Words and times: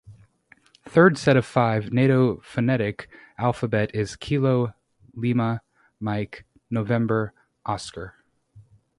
Third 0.89 1.19
set 1.19 1.37
of 1.37 1.45
five 1.45 1.93
Nato 1.93 2.39
phonetic 2.41 3.07
alphabet 3.37 3.93
is 3.93 4.15
Kilo, 4.15 4.73
Lima, 5.13 5.61
Mike, 5.99 6.43
November, 6.71 7.33
Oscar. 7.67 8.15